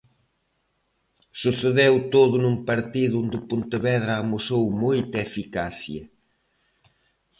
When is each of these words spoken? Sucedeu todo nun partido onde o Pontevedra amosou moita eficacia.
Sucedeu 1.41 1.93
todo 2.13 2.35
nun 2.43 2.55
partido 2.69 3.15
onde 3.23 3.35
o 3.39 3.45
Pontevedra 3.49 4.13
amosou 4.17 4.63
moita 4.83 5.17
eficacia. 5.27 6.03